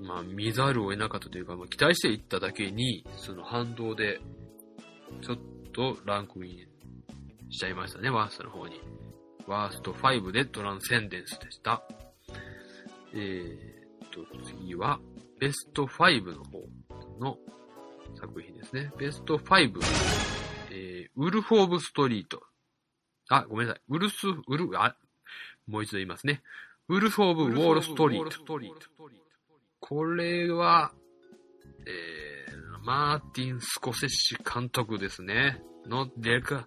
[0.00, 4.20] まあ見ざるを得なかったというか、まあ、期待していっただけに、その反動で、
[5.22, 5.38] ちょっ
[5.72, 6.66] とランクイ
[7.48, 8.80] ンしちゃいましたね、ワーストの方に。
[9.50, 11.82] ワースト5でトランセンデンスでした。
[13.12, 15.00] えー、っと、次は、
[15.40, 16.62] ベスト5の方
[17.18, 17.36] の
[18.14, 18.92] 作品ですね。
[18.96, 19.72] ベスト5、
[20.70, 22.44] えー、ウルフ・オブ・ストリート。
[23.28, 23.82] あ、ごめんなさい。
[23.88, 24.94] ウルス、ウル、あ、
[25.66, 26.42] もう一度言いますね。
[26.86, 28.30] ウルフ・オブ・ウォール・ストリート。
[29.80, 30.92] これは、
[31.88, 32.39] えー
[32.82, 35.62] マーティン・スコセッシ監督ですね。
[35.86, 36.66] の、デカ、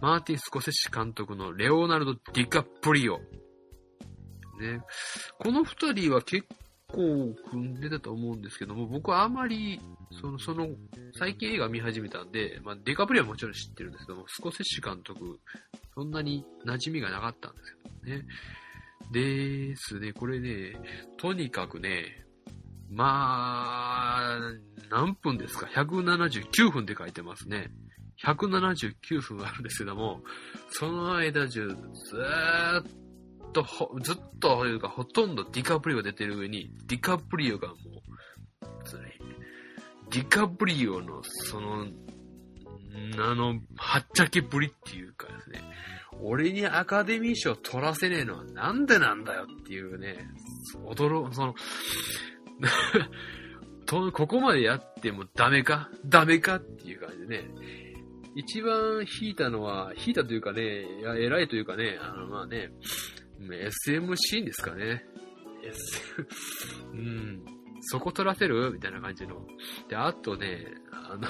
[0.00, 3.18] マーティン・スコセッシ監督のレオナルド・ディカプリオ。
[4.60, 4.82] ね。
[5.38, 6.46] この二人は結
[6.88, 9.80] 構組んでたと思うんですけども、僕はあまり、
[10.20, 10.68] その、その、
[11.14, 15.40] 最近映画見始めたんで、まあ、デカプリオはもちろん知ってるんですけども、スコセッシ監督、
[15.94, 18.26] そんなに馴染みがなかったんですけどね。
[19.12, 20.74] ですね、これね、
[21.16, 22.26] とにかくね、
[22.90, 24.38] まあ、
[24.90, 27.70] 何分ですか ?179 分って書いてますね。
[28.24, 30.20] 179分あるんですけども、
[30.70, 32.84] その間中、ずーっ
[33.52, 33.64] と、
[34.02, 38.00] ずっとというか、ほとんどディカプリオが出てる上に、ディカプリオがもう、
[40.10, 41.86] ディカプリオの、その、
[43.18, 45.62] あの、はっちゃけぶりっていうかですね、
[46.20, 50.26] 俺にアカデミー賞取らせねえのはなんでなんだよっていうね、
[50.84, 51.54] 驚、その、
[53.86, 55.90] と、ここまでやってもダメか？
[56.06, 56.56] ダメか？
[56.56, 57.50] っていう感じでね。
[58.36, 62.70] 一番引いたのは、引いたというかね、いや、偉いというかね、あの、まあね、
[63.40, 65.04] SM シーンですかね。
[65.62, 66.28] SM、
[66.94, 67.44] うん。
[67.82, 68.70] そこ取らせる？
[68.72, 69.46] みたいな感じの。
[69.88, 71.26] で、あとね、あの、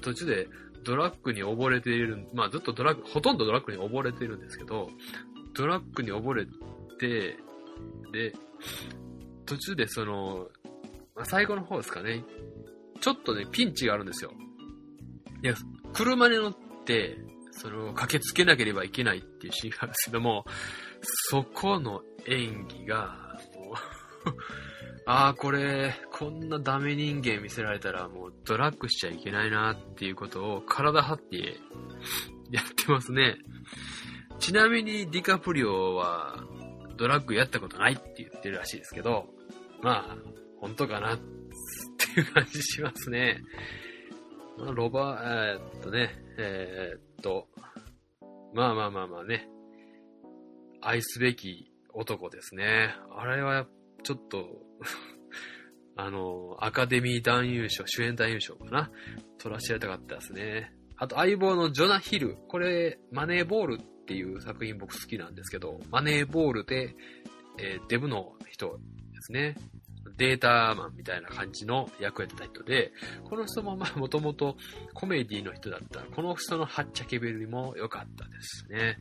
[0.00, 0.48] 途中で
[0.84, 4.90] ドラッグに溺れている、まあずっとドラッグ、ほとんどドラッグに溺れているんですけど、
[5.54, 6.46] ドラッグに溺れ
[6.98, 7.36] て、
[8.12, 8.32] で、
[9.44, 10.48] 途中でその、
[11.24, 12.24] 最後の方ですかね。
[13.00, 14.32] ちょっとね、ピンチがあるんですよ。
[15.42, 15.54] いや、
[15.92, 17.16] 車に乗って、
[17.52, 20.44] それを駆けつけなければいけないっていうシーンがあるんですけども、
[21.02, 24.34] そこの演技が、もう
[25.06, 31.60] ああ、これ、こんなダメ人間見せられたらもうドラッグしちゃいけないなっていうことを体張って
[32.50, 33.38] やってますね。
[34.38, 36.44] ちなみにディカプリオは
[36.96, 39.26] ドラッグやったことないって言ってるらしいですけど、
[39.82, 40.16] まあ、
[40.60, 41.14] 本当かな？
[41.14, 43.42] っていう感じしますね。
[44.58, 47.48] まあ、ロバ、えー、っとね、えー、っと、
[48.54, 49.48] まあまあまあまあね、
[50.80, 52.94] 愛すべき男ですね。
[53.16, 53.66] あれは、
[54.02, 54.48] ちょっと
[55.96, 58.90] あの、アカデミー男優賞、主演男優賞かな？
[59.38, 60.72] 取らせられたかったですね。
[60.96, 62.36] あと、相棒のジョナ・ヒル。
[62.48, 66.96] これ、マネーボールっていう作品僕好きなんですけど、マネーボールで、
[67.58, 69.54] えー、デブの人ですね。
[70.18, 72.92] データマンみたいな感じの役やってた人で、
[73.30, 74.56] この人もまあもともと
[74.92, 78.98] コメディの人だったら、この人のはっちゃけべりも良かったですね。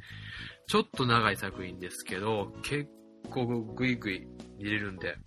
[0.68, 2.88] ちょっと長い作品ですけど、結
[3.32, 4.28] 構グイグイ
[4.60, 5.18] 見れるんで、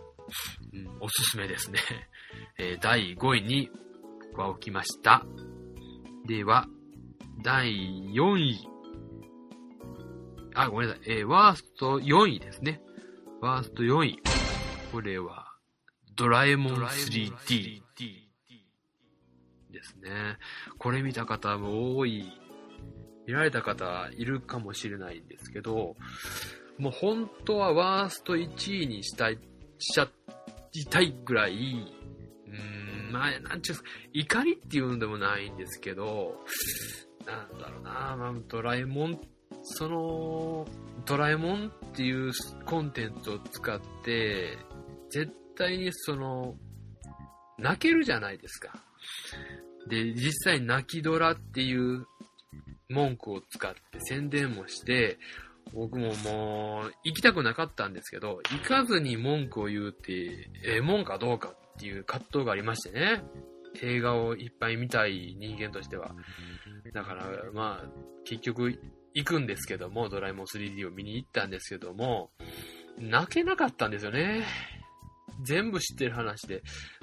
[0.72, 1.80] うん、おすすめですね。
[2.56, 3.68] えー、第5位に
[4.34, 5.26] は置きました。
[6.26, 6.68] では、
[7.42, 7.72] 第
[8.14, 8.68] 4位。
[10.54, 11.02] あ、ごめんなさい。
[11.06, 12.80] えー、ワースト4位ですね。
[13.40, 14.22] ワースト4位。
[14.92, 15.49] これは、
[16.20, 17.32] ドラえもん 3D
[19.70, 20.36] ですね。
[20.76, 22.30] これ見た方も多い、
[23.26, 25.96] 見られた方いるかもしれないんですけど、
[26.76, 29.38] もう本当はワースト1位にしたい、
[29.78, 30.10] しちゃ
[30.74, 33.76] いたいぐらい、うーん、まあ、なんちゅう、
[34.12, 36.44] 怒りっていうんでもないんですけど、
[37.24, 39.20] なんだろうな、まあ、ドラえもん、
[39.62, 40.68] その、
[41.06, 42.32] ドラえもんっていう
[42.66, 44.58] コンテンツを使って、
[45.08, 46.56] 絶対にその、
[47.58, 48.82] 泣けるじゃないですか。
[49.88, 52.06] で、実際泣きドラっていう
[52.88, 55.18] 文句を使って宣伝もして、
[55.74, 63.22] 僕ももう、行きたくなかったんですけど、行かずに文句を言うって、ええもんかどうかっていう葛藤がありましてね。
[63.82, 66.14] 映画をいっぱい見たい人間としては。
[66.92, 67.88] だから、まあ、
[68.24, 68.80] 結局、
[69.12, 72.30] 行くんですけども、ドラえもん 3D を見に行ったんですけども、
[72.98, 74.44] 泣けなかったんですよね。
[75.44, 76.62] 全部知ってる話で、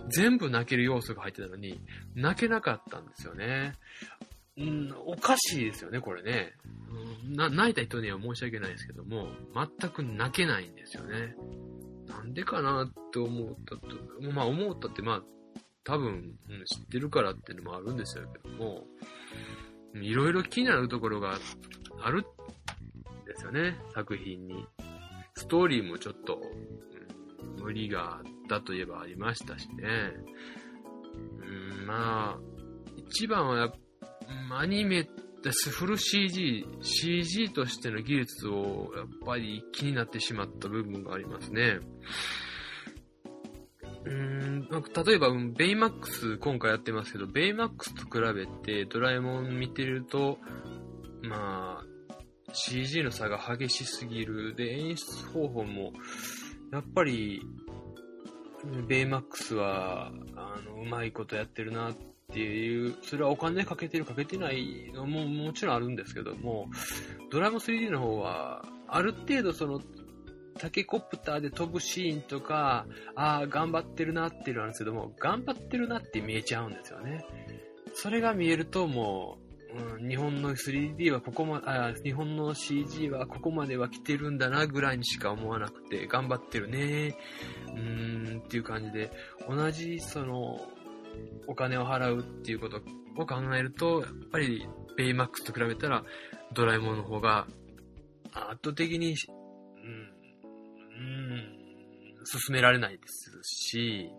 [0.09, 1.79] 全部泣ける要素が入ってたのに、
[2.15, 3.73] 泣けなかったんですよね。
[4.57, 6.53] うん、おかしいですよね、これね。
[7.25, 11.35] うん、な泣いた人には申し訳ないですけども、全く泣けないんですよね。
[12.07, 15.23] なんでかなって思ったと、まあ思ったって、まあ、
[15.83, 18.85] 多分、うん、知ってるからっていうのもあるんですよけども、
[19.93, 21.37] いろいろ気になるところが
[22.01, 22.23] あるん
[23.25, 24.65] ですよね、作品に。
[25.35, 26.41] ストーリーもちょっと、
[27.59, 30.13] 無理があったといえばありましたしね。
[31.79, 32.39] うん、まあ、
[32.97, 33.71] 一番はやっ
[34.51, 35.07] アニメ
[35.43, 41.79] ですフル CG、CG としての技術をやっぱり気になってしまった部分がありますね。
[44.05, 50.39] うーん、例えば、ベイマックス今回やってますけど、ベイマックスと比べてドラえもん見てると、
[51.23, 51.85] まあ、
[52.53, 54.55] CG の差が激しすぎる。
[54.55, 55.93] で、演出方法も、
[56.71, 57.41] やっぱり、
[58.87, 61.95] ベイマックスは、あの、うまいことやってるなっ
[62.33, 66.67] ていう、それはお金かけてるかけてないのももちろんあるんですけども、
[67.31, 69.81] ドラム 3D の方は、ある程度その、
[70.57, 77.23] タケコプターで飛ぶシーンとか、ああ、頑張ってるなっていうのなんですけども、頑張ってるなって見えちゃうんですよね。
[77.93, 79.46] それが見えるともう
[79.99, 87.17] う、ん、日本の 3D はここま、あ日本の CG はここまでは来てるんだなぐらいにしか思わなくて、頑張ってるね。
[87.67, 89.11] うーんっていう感じで、
[89.47, 90.59] 同じその、
[91.47, 92.77] お金を払うっていうこと
[93.17, 96.03] を考えると、やっぱりベイマックスと比べたら
[96.53, 97.47] ドラえもんの方が
[98.31, 99.15] 圧倒的に、うん、
[102.25, 104.11] 進められないですし、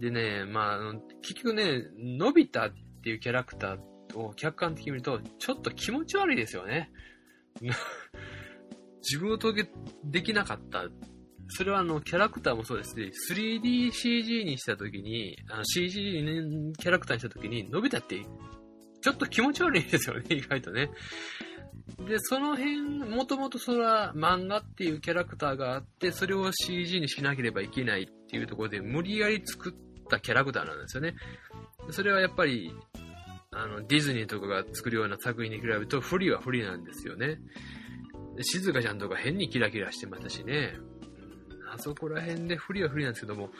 [0.00, 0.78] でね、まあ、
[1.22, 3.78] 結局ね、のび太っていうキャラクター
[4.14, 6.90] を客観的に見ると、ちょっと気持ち悪いですよね。
[9.02, 9.70] 自分を遂げ
[10.04, 10.88] できなかった
[11.50, 18.22] それはあの、キャラクターもそうですし、3DCG にしたときに、あの CG にキャラクターにしたときに、伸びたって、
[19.00, 20.90] ちょっと気持ち悪いですよね、意外とね。
[22.06, 29.74] で、その辺、もともとそれは漫画っていうキャラクターがあって、それを CG にしなければいけないっていうところで、無理やり作っ
[30.10, 31.14] たキャラクターなんですよね。
[31.90, 32.74] それはやっぱり、
[33.50, 37.38] あの、ディズニーとかが作るような作品に比べると、不利は不利なんですよね。
[38.40, 40.74] 静香ちゃんとか変にキラキラしてましたしね。
[41.70, 43.50] あそこら辺で不利は不利なんですけども、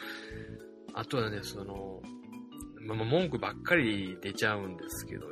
[0.94, 2.02] あとはね、その、
[2.80, 5.26] まあ、文句ばっかり出ちゃうんですけど、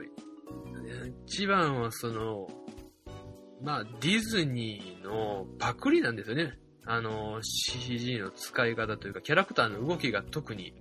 [1.27, 2.49] 一番はその、
[3.63, 6.59] まあ、ディズニーのパクリなんですよね。
[6.85, 10.75] あの、CG の使い方というか、キャラクターの動きが特に、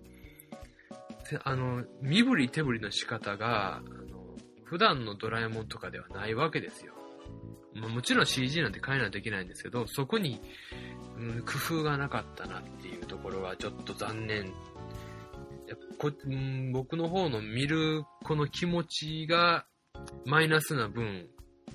[1.44, 3.82] あの、身振り手振りの仕方が、
[4.64, 6.94] 普段のドラえもんとかではないわけですよ。
[7.76, 10.40] もちろん CG なんて変えないといけないんですけど、そこに、
[11.18, 14.54] うん、工夫がなかったなっていうところはちょっと残念。
[15.98, 19.66] こうん、僕の方の見るこの気持ちが
[20.26, 21.28] マイナスな分、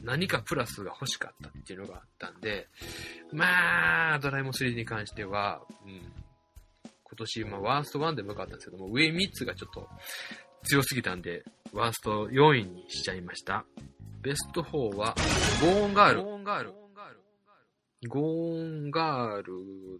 [0.02, 2.68] 何かプラスが欲しかったっていうのがあったんで、
[3.32, 6.19] まあ、ドラえもん3に関しては、うん、
[7.20, 9.88] 年、まあ、ワースト1でもよかったんですけども、上3つがちょっと
[10.64, 13.64] 強すぎたんで、ワースト4位にしちゃいました。
[14.22, 15.14] ベスト4は、
[15.60, 16.22] ゴーンガール。
[16.22, 16.74] ゴーンガール。
[18.08, 19.52] ゴーンガール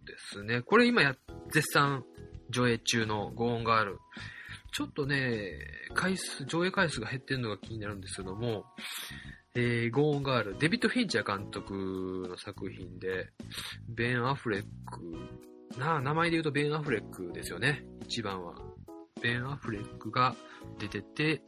[0.05, 0.61] ですね。
[0.61, 1.15] これ今や、
[1.51, 2.03] 絶賛
[2.49, 3.99] 上映中のゴーンガール。
[4.73, 5.51] ちょっとね、
[5.93, 8.65] 回数、上映回数が減ってるのが気になるんですけども、
[9.53, 13.31] えー、ゴーンガール、デビッド・フィンチャー監督の作品で、
[13.89, 14.67] ベン・アフレック
[15.77, 17.85] なあ、名前で言うとベン・アフレックですよね。
[18.03, 18.55] 一番は。
[19.21, 20.35] ベン・アフレックが
[20.79, 21.41] 出てて、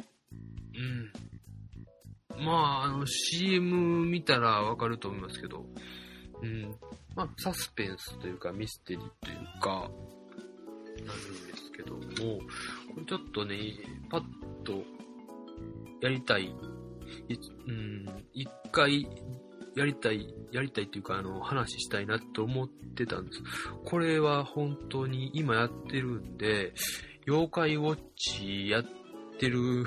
[0.75, 2.45] うん。
[2.45, 5.65] まあ、あの、CM 見たらわかると思いますけど、
[6.41, 6.75] うん。
[7.15, 9.89] まあ、サスペンスというか、ミステリーというか、
[11.05, 12.01] なるんですけども、
[12.93, 13.57] これちょっとね、
[14.09, 14.23] パッ
[14.63, 14.83] と
[16.01, 16.53] やりたい、
[17.67, 19.07] うん、一回
[19.75, 23.41] やりたい、やりたいっていうか、あの、話したいなと思ってたんです。
[23.85, 26.73] これは本当に今やってるんで、
[27.27, 28.85] 妖怪ウォッチやっ
[29.39, 29.85] てる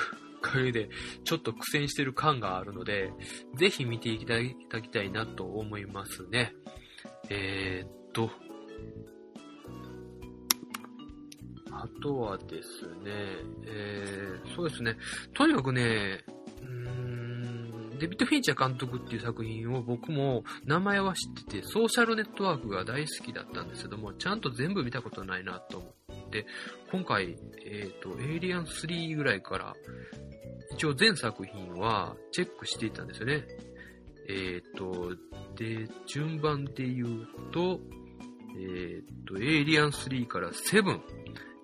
[0.54, 0.88] おげで、
[1.24, 3.12] ちょっと苦戦してる感があるので、
[3.56, 4.34] ぜひ見ていた
[4.70, 6.54] だきたいなと思いますね。
[7.28, 8.30] えー、っと、
[11.72, 13.12] あとはですね、
[13.66, 14.96] えー、そうですね、
[15.34, 16.24] とにかくね、
[16.62, 17.15] うーん、
[17.96, 25.86] デビッド・フィンチャー監督っていう作品を僕も名前は知ってて、ソーシャルネットワークが大好きだったんですけども、ちゃんと全部見たことないなと思
[26.26, 26.46] って、
[26.90, 29.74] 今回、えっ、ー、と、エイリアン3ぐらいから、
[30.72, 33.44] 一応全作品はチェックしていたんですよね。
[34.28, 35.16] えっ、ー、と、
[35.56, 37.80] で、順番で言うと、
[38.58, 41.00] えっ、ー、と、エイリアン3から7、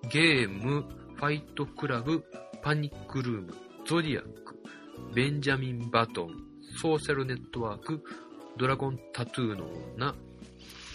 [0.09, 2.23] ゲーム、ファイトクラブ、
[2.61, 3.53] パニックルーム、
[3.85, 4.42] ゾディア、
[5.13, 6.29] ベンジャミン・バトン、
[6.81, 8.03] ソーシャルネットワーク、
[8.57, 10.15] ドラゴンタトゥーの女、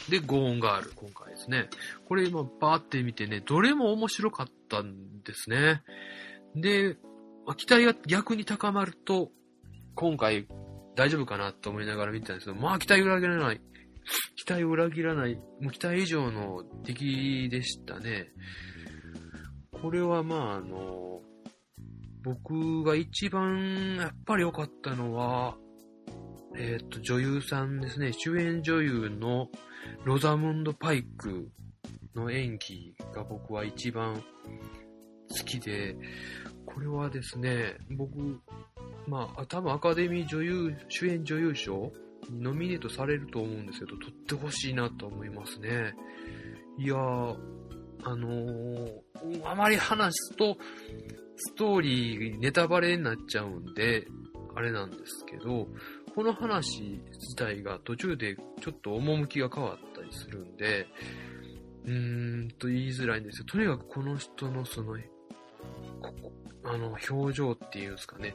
[0.08, 1.68] で、ゴーンガール、今回ですね。
[2.06, 5.82] これ今バーって見てね、どれも面白かったんですね。
[6.54, 6.96] で、
[7.56, 9.30] 期待が逆に高まると、
[9.94, 10.46] 今回
[10.96, 13.60] 大丈夫かなと思いながら見てたんですけど、まあ期待裏切らない。
[14.36, 15.34] 期待を裏切らない。
[15.34, 18.28] もう期待以上の敵でしたね。
[19.70, 21.20] これはまああの、
[22.22, 25.56] 僕が一番やっぱり良かったのは、
[26.56, 28.12] えっ、と、女優さんですね。
[28.12, 29.48] 主演女優の
[30.04, 31.48] ロザムンド・パイク
[32.14, 34.22] の演技が僕は一番
[35.30, 35.96] 好きで、
[36.66, 38.40] これはですね、僕、
[39.06, 41.92] まあ、多分アカデミー女優、主演女優賞
[42.30, 45.94] にノミネートされると思うんですけど、撮ってほしいなと思いますね。
[46.78, 47.36] いやー、
[48.04, 49.00] あのー、
[49.44, 50.56] あまり話すと、
[51.38, 54.06] ストーリーネタバレになっちゃうんで、
[54.54, 55.68] あれなんですけど、
[56.14, 60.88] この話自体が途中でちょっと趣が変わったりするんで、
[61.84, 63.44] うーんと言いづらいんですよ。
[63.44, 64.96] とにかくこの人のその、
[66.02, 66.32] ここ、
[66.64, 68.34] あの、表情っていうんですかね。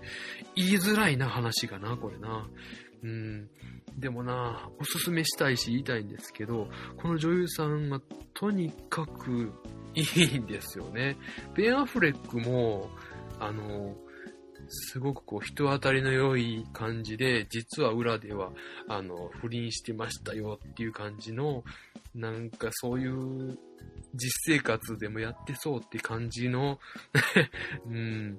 [0.56, 2.48] 言いづらいな話がな、これな。
[3.04, 3.50] うん。
[3.98, 8.02] でもな、おすすめしたいし言いたいんですけど、この女優さんが
[8.34, 9.52] とにかく
[9.96, 11.18] いいんですよね。
[11.56, 12.90] ベン・アフレックも、
[13.40, 13.96] あの、
[14.70, 18.52] すごくこう人当たりの良い感じで、実は裏では、
[18.88, 21.64] あの、不倫してましたよっていう感じの、
[22.16, 23.58] なんかそういう
[24.14, 26.80] 実生活でもやってそうって感じの
[27.88, 28.38] うん、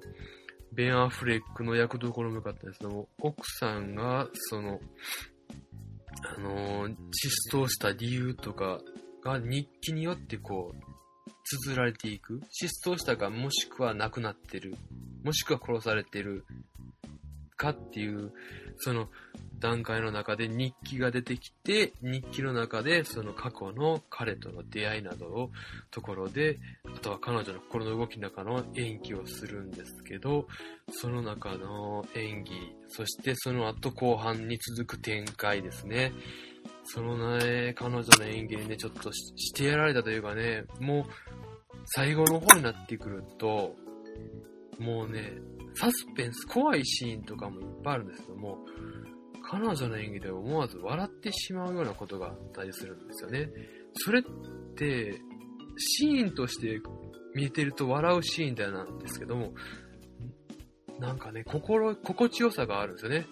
[0.73, 4.79] ベン・アフレックの役どころも良かったですけど、奥さんが、その、
[6.37, 8.79] あのー、失踪した理由とか
[9.23, 10.94] が日記によってこう、
[11.45, 12.41] 綴られていく。
[12.49, 14.75] 失踪したか、もしくは亡くなってる。
[15.23, 16.45] もしくは殺されてる。
[17.55, 18.33] かっていう、
[18.77, 19.09] その
[19.59, 25.51] 段階の中で日記が出てきて、日記の中でその過去の彼との出会いなどを
[25.91, 30.47] ところで、あとは彼女の心の動きの中の演技をするんですけど、
[30.91, 32.51] その中の演技、
[32.89, 36.11] そしてその後後半に続く展開ですね。
[36.85, 41.03] そのね、彼女の演技にね、ちょっとしてやられたというかね、もう、
[41.85, 43.75] 最後の方になってくると、
[44.79, 45.33] もうね、
[45.75, 48.59] サスペンス、怖いシーンとかもいっぱいあるんですけども、
[49.49, 53.49] 彼女の演技で思わず笑ってしまうようなことがあったりするんですよね。
[53.93, 54.23] それっ
[54.75, 55.19] て、
[55.77, 56.81] シーンとして
[57.33, 59.53] 見えてると笑うシーンだなんですけども、
[60.99, 63.27] なんかね、心、心地よさがあるんですよね。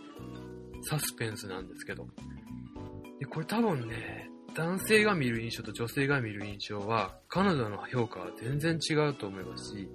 [0.90, 2.08] サスペンスなんですけど。
[3.20, 9.90] で、これ多分ね、男性が見る印象と女性が見る印象は、彼女の評価は全然違うと思いますし、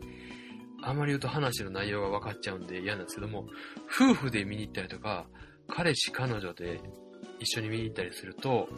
[0.82, 3.46] あまり言うと話の内容が分かっちゃうんで嫌なんですけども、
[3.86, 5.26] 夫婦で見に行ったりとか、
[5.68, 6.80] 彼氏彼女で
[7.40, 8.68] 一緒に見に行ったりすると、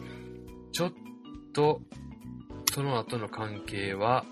[0.71, 0.93] ちょっ
[1.53, 1.81] と、
[2.73, 4.25] その後の関係は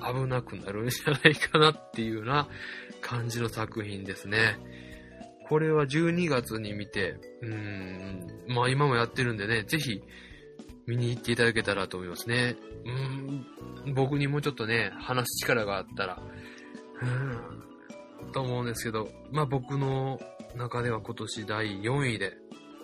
[0.00, 2.48] 危なくなるんじゃないかなっていうような
[3.00, 4.56] 感じの作品ですね。
[5.52, 10.02] これは12月に見て、うん、まあ今もやってるんでね、ぜひ
[10.86, 12.56] 見に行っていただけたらと思いますね。
[13.84, 16.22] うん、僕にもうちょっとね、話す力があったら、
[17.02, 20.18] うん、と思うんですけど、まあ僕の
[20.56, 22.32] 中では今年第4位で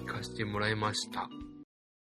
[0.01, 1.31] 行かせてもらいました。